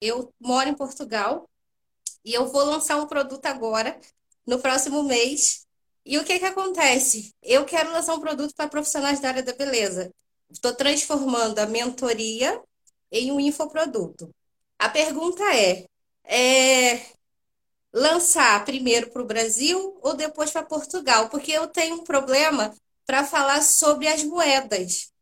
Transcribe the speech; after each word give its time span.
Eu 0.00 0.32
moro 0.40 0.68
em 0.68 0.74
Portugal 0.74 1.48
e 2.24 2.32
eu 2.34 2.46
vou 2.48 2.64
lançar 2.64 2.96
um 2.96 3.06
produto 3.06 3.46
agora, 3.46 3.98
no 4.46 4.58
próximo 4.58 5.02
mês. 5.02 5.66
E 6.04 6.18
o 6.18 6.24
que 6.24 6.38
que 6.38 6.44
acontece? 6.44 7.34
Eu 7.42 7.64
quero 7.64 7.92
lançar 7.92 8.14
um 8.14 8.20
produto 8.20 8.54
para 8.54 8.68
profissionais 8.68 9.20
da 9.20 9.28
área 9.28 9.42
da 9.42 9.52
beleza. 9.52 10.12
Estou 10.50 10.74
transformando 10.74 11.58
a 11.58 11.66
mentoria 11.66 12.60
em 13.12 13.30
um 13.30 13.40
infoproduto. 13.40 14.34
A 14.78 14.88
pergunta 14.88 15.42
é, 15.54 15.86
é 16.24 17.06
lançar 17.92 18.64
primeiro 18.64 19.10
para 19.10 19.22
o 19.22 19.26
Brasil 19.26 19.98
ou 20.02 20.14
depois 20.14 20.50
para 20.50 20.64
Portugal? 20.64 21.28
Porque 21.28 21.52
eu 21.52 21.66
tenho 21.68 21.96
um 21.96 22.04
problema 22.04 22.74
para 23.06 23.24
falar 23.24 23.62
sobre 23.62 24.08
as 24.08 24.24
moedas. 24.24 25.12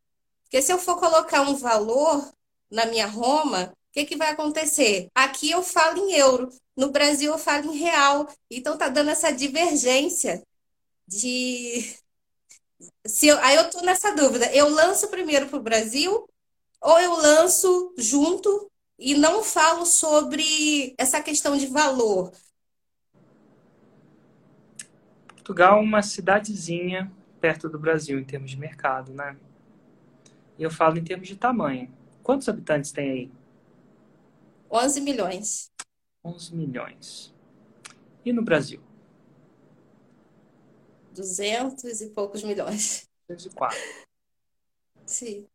Porque 0.45 0.63
se 0.63 0.73
eu 0.73 0.79
for 0.79 0.99
colocar 0.99 1.43
um 1.43 1.57
valor 1.57 2.33
na 2.71 2.87
minha 2.87 3.07
Roma, 3.07 3.75
que, 3.99 4.05
que 4.05 4.17
vai 4.17 4.31
acontecer? 4.31 5.09
Aqui 5.15 5.51
eu 5.51 5.63
falo 5.63 5.99
em 5.99 6.13
euro, 6.13 6.49
no 6.77 6.91
Brasil 6.91 7.33
eu 7.33 7.39
falo 7.39 7.73
em 7.73 7.79
real. 7.79 8.29
Então 8.51 8.77
tá 8.77 8.89
dando 8.89 9.11
essa 9.11 9.31
divergência 9.33 10.43
de. 11.07 11.97
Se 13.07 13.27
eu... 13.27 13.39
Aí 13.39 13.57
eu 13.57 13.69
tô 13.71 13.81
nessa 13.81 14.15
dúvida. 14.15 14.53
Eu 14.55 14.69
lanço 14.69 15.09
primeiro 15.09 15.49
para 15.49 15.59
o 15.59 15.63
Brasil 15.63 16.29
ou 16.81 17.01
eu 17.01 17.17
lanço 17.17 17.93
junto 17.97 18.71
e 18.97 19.15
não 19.15 19.43
falo 19.43 19.85
sobre 19.85 20.95
essa 20.97 21.21
questão 21.21 21.57
de 21.57 21.67
valor? 21.67 22.33
Portugal 25.29 25.79
é 25.79 25.81
uma 25.81 26.03
cidadezinha 26.03 27.11
perto 27.41 27.69
do 27.69 27.79
Brasil 27.79 28.19
em 28.19 28.25
termos 28.25 28.51
de 28.51 28.59
mercado, 28.59 29.13
né? 29.13 29.37
E 30.57 30.63
eu 30.63 30.71
falo 30.71 30.99
em 30.99 31.05
termos 31.05 31.27
de 31.27 31.37
tamanho. 31.37 31.91
Quantos 32.23 32.49
habitantes 32.49 32.93
tem 32.93 33.11
aí? 33.11 33.31
11 34.71 35.01
milhões. 35.01 35.71
11 36.25 36.55
milhões. 36.55 37.35
E 38.25 38.33
no 38.33 38.43
Brasil? 38.43 38.83
200 41.13 42.01
e 42.01 42.11
poucos 42.11 42.43
milhões. 42.43 43.09
204. 43.29 43.79
Sim. 45.07 45.47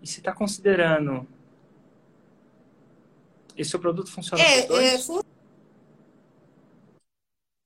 E 0.00 0.06
você 0.06 0.20
está 0.20 0.32
considerando. 0.32 1.26
Esse 3.56 3.70
seu 3.70 3.80
produto 3.80 4.10
funciona 4.10 4.42
é? 4.42 4.94
É, 4.94 4.98
fun 4.98 5.20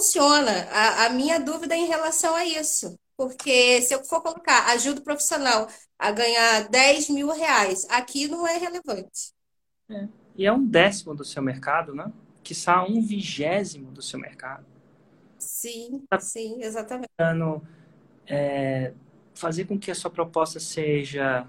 funciona. 0.00 0.68
A, 0.70 1.06
a 1.06 1.10
minha 1.10 1.38
dúvida 1.38 1.74
é 1.74 1.78
em 1.78 1.86
relação 1.86 2.34
a 2.34 2.44
isso. 2.44 2.98
Porque 3.16 3.80
se 3.82 3.94
eu 3.94 4.04
for 4.04 4.20
colocar 4.20 4.66
ajuda 4.72 5.00
o 5.00 5.04
profissional 5.04 5.68
a 5.98 6.10
ganhar 6.10 6.68
10 6.68 7.10
mil 7.10 7.30
reais, 7.30 7.86
aqui 7.88 8.26
não 8.26 8.46
é 8.46 8.56
relevante. 8.56 9.33
É. 9.94 10.08
E 10.36 10.46
é 10.46 10.52
um 10.52 10.66
décimo 10.66 11.14
do 11.14 11.24
seu 11.24 11.42
mercado, 11.42 11.94
né? 11.94 12.12
Que 12.42 12.52
está 12.52 12.84
um 12.84 13.00
vigésimo 13.00 13.92
do 13.92 14.02
seu 14.02 14.18
mercado. 14.18 14.66
Sim, 15.38 16.04
sim, 16.20 16.62
exatamente. 16.62 17.08
É, 18.26 18.92
fazer 19.34 19.66
com 19.66 19.78
que 19.78 19.90
a 19.90 19.94
sua 19.94 20.10
proposta 20.10 20.58
seja 20.58 21.46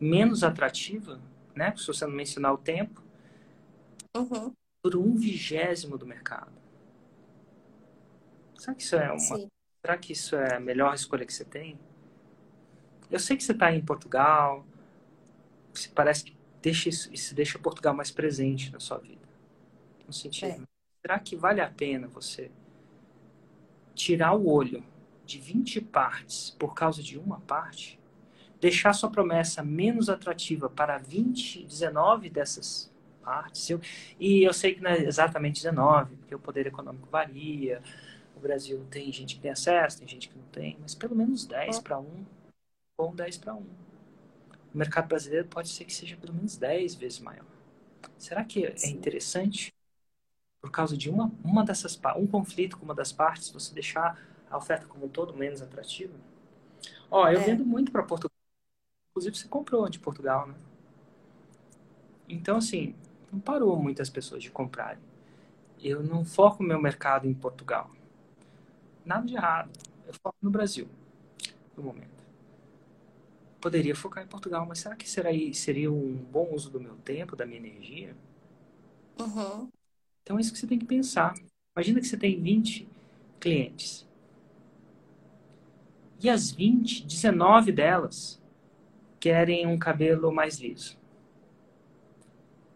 menos 0.00 0.42
atrativa, 0.42 1.20
né? 1.54 1.74
Se 1.76 1.86
você 1.86 2.04
não 2.06 2.12
mencionar 2.12 2.52
o 2.52 2.58
tempo, 2.58 3.02
uhum. 4.16 4.52
por 4.82 4.96
um 4.96 5.14
vigésimo 5.14 5.96
do 5.96 6.06
mercado. 6.06 6.52
Será 8.58 8.74
que 8.74 8.82
isso 8.82 8.96
é 8.96 9.10
uma? 9.10 9.18
Sim. 9.18 9.48
Será 9.80 9.96
que 9.96 10.12
isso 10.12 10.34
é 10.34 10.56
a 10.56 10.60
melhor 10.60 10.94
escolha 10.94 11.24
que 11.24 11.32
você 11.32 11.44
tem? 11.44 11.78
Eu 13.10 13.20
sei 13.20 13.36
que 13.36 13.44
você 13.44 13.52
está 13.52 13.72
em 13.72 13.84
Portugal, 13.84 14.66
parece 15.94 16.24
que 16.24 16.35
deixa 16.66 16.88
isso, 16.88 17.14
isso 17.14 17.32
deixa 17.32 17.60
Portugal 17.60 17.94
mais 17.94 18.10
presente 18.10 18.72
na 18.72 18.80
sua 18.80 18.98
vida. 18.98 19.22
No 20.04 20.12
sentido, 20.12 20.48
é. 20.48 20.60
será 21.00 21.16
que 21.20 21.36
vale 21.36 21.60
a 21.60 21.70
pena 21.70 22.08
você 22.08 22.50
tirar 23.94 24.34
o 24.34 24.48
olho 24.48 24.82
de 25.24 25.38
20 25.38 25.80
partes 25.80 26.50
por 26.58 26.74
causa 26.74 27.00
de 27.00 27.16
uma 27.16 27.38
parte? 27.42 28.00
Deixar 28.60 28.92
sua 28.94 29.08
promessa 29.08 29.62
menos 29.62 30.08
atrativa 30.08 30.68
para 30.68 30.98
20, 30.98 31.64
19 31.66 32.28
dessas 32.30 32.92
partes? 33.22 33.70
Eu, 33.70 33.80
e 34.18 34.42
eu 34.42 34.52
sei 34.52 34.74
que 34.74 34.82
não 34.82 34.90
é 34.90 35.04
exatamente 35.04 35.62
19, 35.62 36.16
porque 36.16 36.34
o 36.34 36.38
poder 36.40 36.66
econômico 36.66 37.08
varia, 37.08 37.80
o 38.34 38.40
Brasil 38.40 38.84
tem 38.90 39.12
gente 39.12 39.36
que 39.36 39.40
tem 39.40 39.52
acesso, 39.52 40.00
tem 40.00 40.08
gente 40.08 40.28
que 40.28 40.36
não 40.36 40.46
tem, 40.46 40.76
mas 40.80 40.96
pelo 40.96 41.14
menos 41.14 41.46
10 41.46 41.78
para 41.78 42.00
1 42.00 42.26
ou 42.98 43.14
10 43.14 43.36
para 43.38 43.54
1. 43.54 43.64
O 44.76 44.78
mercado 44.78 45.08
brasileiro 45.08 45.48
pode 45.48 45.70
ser 45.70 45.86
que 45.86 45.94
seja 45.94 46.18
pelo 46.18 46.34
menos 46.34 46.58
10 46.58 46.94
vezes 46.94 47.18
maior. 47.18 47.46
Será 48.18 48.44
que 48.44 48.66
é 48.66 48.88
interessante, 48.88 49.74
por 50.60 50.70
causa 50.70 50.94
de 50.94 51.08
uma, 51.08 51.32
uma 51.42 51.64
dessas 51.64 51.98
um 52.16 52.26
conflito 52.26 52.76
com 52.76 52.84
uma 52.84 52.94
das 52.94 53.10
partes, 53.10 53.50
você 53.50 53.72
deixar 53.72 54.20
a 54.50 54.56
oferta 54.58 54.86
como 54.86 55.06
um 55.06 55.08
todo 55.08 55.34
menos 55.34 55.62
atrativa? 55.62 56.12
Ó, 57.10 57.26
eu 57.26 57.40
é. 57.40 57.44
vendo 57.44 57.64
muito 57.64 57.90
para 57.90 58.02
Portugal. 58.02 58.36
Inclusive, 59.10 59.34
você 59.36 59.48
comprou 59.48 59.88
de 59.88 59.98
Portugal, 59.98 60.46
né? 60.46 60.54
Então, 62.28 62.58
assim, 62.58 62.94
não 63.32 63.40
parou 63.40 63.76
muitas 63.78 64.10
pessoas 64.10 64.42
de 64.42 64.50
comprarem. 64.50 65.02
Eu 65.82 66.02
não 66.02 66.22
foco 66.22 66.62
meu 66.62 66.78
mercado 66.78 67.26
em 67.26 67.32
Portugal 67.32 67.90
nada 69.06 69.24
de 69.24 69.34
errado. 69.34 69.70
Eu 70.06 70.12
foco 70.14 70.36
no 70.42 70.50
Brasil, 70.50 70.88
no 71.76 71.82
momento. 71.84 72.15
Poderia 73.66 73.96
focar 73.96 74.22
em 74.22 74.28
Portugal, 74.28 74.64
mas 74.64 74.78
será 74.78 74.94
que 74.94 75.10
será, 75.10 75.30
seria 75.52 75.90
um 75.90 76.14
bom 76.14 76.54
uso 76.54 76.70
do 76.70 76.80
meu 76.80 76.94
tempo, 76.98 77.34
da 77.34 77.44
minha 77.44 77.58
energia? 77.58 78.16
Uhum. 79.18 79.68
Então 80.22 80.38
é 80.38 80.40
isso 80.40 80.52
que 80.52 80.58
você 80.60 80.68
tem 80.68 80.78
que 80.78 80.84
pensar. 80.84 81.34
Imagina 81.74 81.98
que 81.98 82.06
você 82.06 82.16
tem 82.16 82.40
20 82.40 82.88
clientes. 83.40 84.06
E 86.22 86.30
as 86.30 86.52
20, 86.52 87.04
19 87.04 87.72
delas 87.72 88.40
querem 89.18 89.66
um 89.66 89.76
cabelo 89.76 90.30
mais 90.30 90.60
liso. 90.60 90.96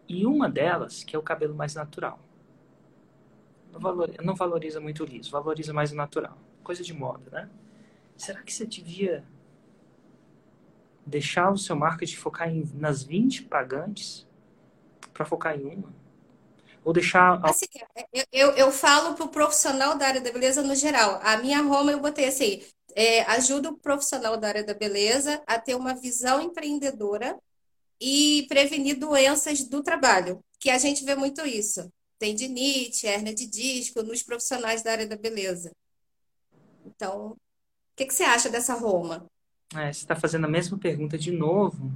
E 0.09 0.25
uma 0.25 0.49
delas 0.49 1.05
quer 1.05 1.17
o 1.17 1.23
cabelo 1.23 1.55
mais 1.55 1.73
natural 1.73 2.19
não, 3.71 3.79
valor, 3.79 4.13
não 4.21 4.35
valoriza 4.35 4.81
muito 4.81 5.03
o 5.03 5.05
liso, 5.05 5.31
valoriza 5.31 5.71
mais 5.71 5.93
o 5.93 5.95
natural. 5.95 6.37
Coisa 6.61 6.83
de 6.83 6.93
moda, 6.93 7.23
né? 7.31 7.49
Será 8.17 8.43
que 8.43 8.53
você 8.53 8.65
devia 8.65 9.23
deixar 11.11 11.51
o 11.51 11.57
seu 11.57 11.75
marketing 11.75 12.15
focar 12.15 12.49
em, 12.49 12.63
nas 12.73 13.03
20 13.03 13.43
pagantes 13.43 14.27
para 15.13 15.25
focar 15.25 15.55
em 15.55 15.65
uma? 15.65 15.93
Ou 16.83 16.93
deixar. 16.93 17.39
Assim, 17.45 17.67
eu, 18.11 18.25
eu, 18.31 18.51
eu 18.51 18.71
falo 18.71 19.13
para 19.13 19.25
o 19.25 19.29
profissional 19.29 19.95
da 19.97 20.07
área 20.07 20.21
da 20.21 20.31
beleza 20.31 20.63
no 20.63 20.73
geral. 20.75 21.19
A 21.23 21.37
minha 21.37 21.61
Roma 21.61 21.91
eu 21.91 21.99
botei 21.99 22.25
assim: 22.25 22.63
é, 22.95 23.21
ajuda 23.23 23.69
o 23.69 23.77
profissional 23.77 24.37
da 24.37 24.47
área 24.47 24.63
da 24.63 24.73
beleza 24.73 25.43
a 25.45 25.59
ter 25.59 25.75
uma 25.75 25.93
visão 25.93 26.41
empreendedora 26.41 27.37
e 27.99 28.47
prevenir 28.49 28.97
doenças 28.97 29.63
do 29.63 29.83
trabalho, 29.83 30.43
que 30.59 30.71
a 30.71 30.79
gente 30.79 31.05
vê 31.05 31.13
muito 31.13 31.45
isso 31.45 31.87
tendinite, 32.21 33.07
hernia 33.07 33.33
de 33.33 33.47
disco 33.47 34.03
nos 34.03 34.21
profissionais 34.21 34.83
da 34.83 34.91
área 34.91 35.07
da 35.07 35.15
beleza. 35.15 35.71
Então, 36.85 37.31
o 37.31 37.37
que, 37.95 38.05
que 38.05 38.13
você 38.13 38.23
acha 38.23 38.47
dessa 38.47 38.75
Roma? 38.75 39.25
É, 39.75 39.91
você 39.91 39.99
está 40.01 40.15
fazendo 40.15 40.45
a 40.45 40.49
mesma 40.49 40.77
pergunta 40.77 41.17
de 41.17 41.31
novo, 41.31 41.91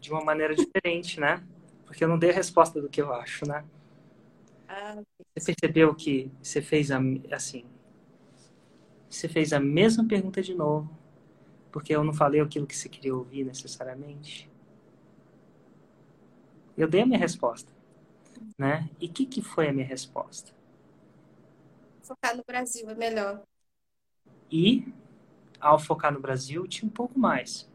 de 0.00 0.10
uma 0.10 0.24
maneira 0.24 0.54
diferente, 0.54 1.20
né? 1.20 1.42
Porque 1.86 2.02
eu 2.02 2.08
não 2.08 2.18
dei 2.18 2.30
a 2.30 2.34
resposta 2.34 2.80
do 2.80 2.88
que 2.88 3.00
eu 3.00 3.12
acho, 3.12 3.46
né? 3.46 3.64
Ah, 4.68 5.00
você 5.36 5.54
percebeu 5.54 5.94
que 5.94 6.30
você 6.42 6.60
fez 6.60 6.90
a, 6.90 6.98
assim, 7.32 7.64
você 9.08 9.28
fez 9.28 9.52
a 9.52 9.58
mesma 9.60 10.06
pergunta 10.06 10.40
de 10.40 10.54
novo, 10.54 10.88
porque 11.72 11.94
eu 11.94 12.04
não 12.04 12.12
falei 12.12 12.40
aquilo 12.40 12.66
que 12.66 12.76
você 12.76 12.88
queria 12.88 13.14
ouvir 13.14 13.44
necessariamente. 13.44 14.48
Eu 16.76 16.88
dei 16.88 17.02
a 17.02 17.06
minha 17.06 17.18
resposta. 17.18 17.72
Né? 18.56 18.88
E 19.00 19.06
o 19.06 19.12
que, 19.12 19.26
que 19.26 19.42
foi 19.42 19.68
a 19.68 19.72
minha 19.72 19.86
resposta? 19.86 20.52
Focar 22.02 22.36
no 22.36 22.44
Brasil 22.46 22.88
é 22.88 22.94
melhor. 22.94 23.42
E, 24.50 24.92
ao 25.60 25.78
focar 25.78 26.12
no 26.12 26.20
Brasil, 26.20 26.66
tinha 26.66 26.88
um 26.88 26.92
pouco 26.92 27.18
mais. 27.18 27.70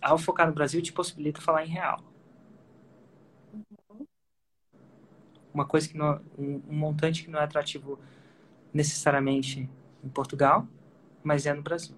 Ao 0.00 0.18
focar 0.18 0.46
no 0.46 0.52
Brasil, 0.52 0.80
te 0.82 0.92
possibilita 0.92 1.40
falar 1.40 1.64
em 1.64 1.68
real. 1.68 2.04
Uma 5.52 5.66
coisa 5.66 5.88
que 5.88 5.96
não, 5.96 6.20
um, 6.38 6.62
um 6.68 6.74
montante 6.74 7.24
que 7.24 7.30
não 7.30 7.40
é 7.40 7.44
atrativo 7.44 7.98
necessariamente 8.72 9.68
em 10.04 10.08
Portugal, 10.08 10.68
mas 11.22 11.46
é 11.46 11.52
no 11.52 11.62
Brasil. 11.62 11.96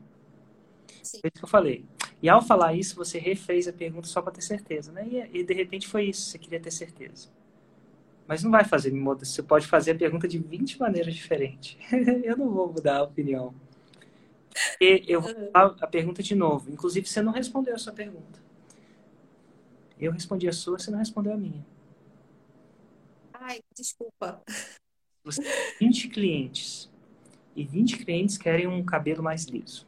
Sim. 1.03 1.21
Foi 1.21 1.29
isso 1.29 1.41
que 1.41 1.44
eu 1.44 1.49
falei. 1.49 1.85
E 2.23 2.29
ao 2.29 2.43
falar 2.43 2.75
isso, 2.75 2.97
você 2.97 3.19
refez 3.19 3.67
a 3.67 3.73
pergunta 3.73 4.06
só 4.06 4.21
para 4.21 4.33
ter 4.33 4.43
certeza, 4.43 4.93
né? 4.93 5.06
E, 5.09 5.41
e, 5.41 5.44
de 5.44 5.55
repente 5.55 5.88
foi 5.88 6.05
isso, 6.05 6.31
você 6.31 6.38
queria 6.38 6.61
ter 6.61 6.71
certeza. 6.71 7.29
Mas 8.26 8.43
não 8.44 8.50
vai 8.50 8.65
fazer. 8.65 8.93
Você 9.19 9.43
pode 9.43 9.67
fazer 9.67 9.93
a 9.93 9.94
pergunta 9.94 10.29
de 10.29 10.38
20 10.38 10.79
maneiras 10.79 11.15
diferentes. 11.15 11.76
eu 12.23 12.37
não 12.37 12.50
vou 12.50 12.73
mudar 12.73 12.99
a 12.99 13.03
opinião. 13.03 13.55
E 14.81 15.05
eu 15.07 15.21
vou 15.21 15.35
falar 15.53 15.77
a 15.81 15.87
pergunta 15.87 16.23
de 16.23 16.35
novo. 16.35 16.71
Inclusive, 16.71 17.07
você 17.07 17.23
não 17.23 17.33
respondeu 17.33 17.75
a 17.75 17.79
sua 17.79 17.93
pergunta. 17.93 18.41
Eu 19.99 20.12
respondi 20.12 20.49
a 20.49 20.53
sua, 20.53 20.79
você 20.79 20.91
não 20.91 20.99
respondeu 20.99 21.33
a 21.33 21.37
minha. 21.37 21.65
Ai, 23.33 23.61
desculpa. 23.75 24.41
Você 25.25 25.43
tem 25.43 25.89
20 25.89 26.09
clientes 26.09 26.91
e 27.55 27.65
20 27.65 27.99
clientes 27.99 28.39
querem 28.39 28.67
um 28.67 28.85
cabelo 28.85 29.23
mais 29.23 29.45
liso. 29.45 29.87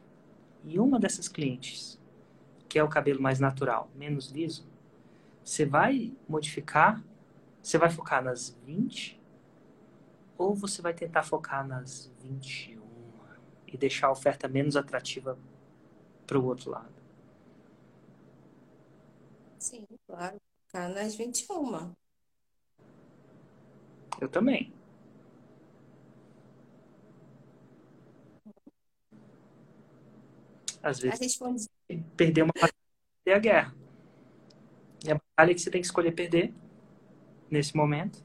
E 0.63 0.79
uma 0.79 0.99
dessas 0.99 1.27
clientes 1.27 1.99
quer 2.69 2.83
o 2.83 2.89
cabelo 2.89 3.21
mais 3.21 3.39
natural, 3.39 3.89
menos 3.95 4.31
liso, 4.31 4.65
você 5.43 5.65
vai 5.65 6.13
modificar, 6.27 7.03
você 7.61 7.77
vai 7.77 7.89
focar 7.89 8.23
nas 8.23 8.57
20 8.65 9.19
ou 10.37 10.55
você 10.55 10.81
vai 10.81 10.93
tentar 10.93 11.23
focar 11.23 11.67
nas 11.67 12.11
21 12.21 12.82
e 13.73 13.77
deixar 13.77 14.07
a 14.07 14.11
oferta 14.11 14.47
menos 14.47 14.77
atrativa 14.77 15.37
para 16.27 16.37
o 16.37 16.45
outro 16.45 16.69
lado? 16.69 16.93
Sim, 19.57 19.85
claro. 20.07 20.39
Focar 20.67 20.89
nas 20.89 21.15
21. 21.15 21.91
Eu 24.21 24.29
também. 24.29 24.71
Às 30.81 30.99
vezes, 30.99 31.39
perder 32.15 32.43
uma 32.43 32.51
batalha 32.53 32.73
é 33.25 33.33
a 33.33 33.39
guerra. 33.39 33.75
E 35.05 35.11
a 35.11 35.15
batalha 35.15 35.53
que 35.53 35.61
você 35.61 35.71
tem 35.71 35.81
que 35.81 35.87
escolher 35.87 36.11
perder 36.11 36.53
nesse 37.49 37.75
momento, 37.75 38.23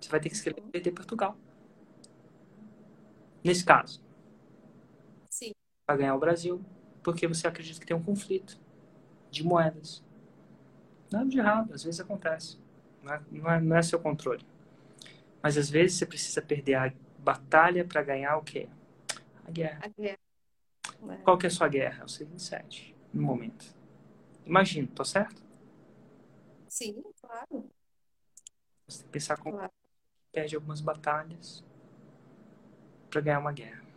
você 0.00 0.10
vai 0.10 0.20
ter 0.20 0.28
que 0.28 0.36
escolher 0.36 0.60
perder 0.70 0.92
Portugal. 0.92 1.36
Nesse 3.42 3.64
caso. 3.64 4.02
Sim. 5.28 5.52
Para 5.86 5.96
ganhar 5.96 6.14
o 6.14 6.20
Brasil, 6.20 6.64
porque 7.02 7.26
você 7.26 7.46
acredita 7.46 7.80
que 7.80 7.86
tem 7.86 7.96
um 7.96 8.02
conflito 8.02 8.60
de 9.30 9.44
moedas. 9.44 10.04
Nada 11.10 11.26
de 11.26 11.38
errado, 11.38 11.74
às 11.74 11.82
vezes 11.82 12.00
acontece. 12.00 12.58
Não 13.02 13.12
é, 13.12 13.22
não 13.30 13.50
é, 13.50 13.60
não 13.60 13.76
é 13.76 13.82
seu 13.82 13.98
controle. 13.98 14.46
Mas 15.42 15.58
às 15.58 15.68
vezes 15.68 15.98
você 15.98 16.06
precisa 16.06 16.40
perder 16.40 16.74
a 16.74 16.92
batalha 17.18 17.84
para 17.84 18.02
ganhar 18.02 18.36
o 18.36 18.42
quê? 18.42 18.68
A 19.44 19.50
guerra. 19.50 19.80
A 19.82 19.88
guerra. 19.88 20.18
É. 21.10 21.16
Qual 21.24 21.36
que 21.36 21.46
é 21.46 21.48
a 21.48 21.50
sua 21.50 21.68
guerra? 21.68 22.02
É 22.02 22.04
o 22.04 22.08
627, 22.08 22.94
no 23.12 23.22
momento. 23.22 23.74
Imagino, 24.46 24.86
tô 24.88 25.04
certo? 25.04 25.42
Sim, 26.68 27.02
claro. 27.20 27.70
Você 28.86 28.98
tem 28.98 29.06
que 29.06 29.12
pensar 29.12 29.36
como 29.36 29.56
claro. 29.56 29.72
perde 30.32 30.54
algumas 30.54 30.80
batalhas 30.80 31.64
para 33.12 33.20
ganhar 33.20 33.38
uma 33.38 33.52
guerra. 33.52 33.91